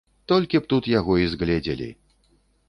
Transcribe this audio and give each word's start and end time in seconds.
Толькі 0.31 0.61
б 0.63 0.69
тут 0.73 0.89
яго 0.99 1.19
й 1.21 1.29
згледзелі. 1.35 1.91